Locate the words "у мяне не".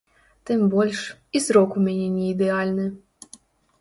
1.81-2.25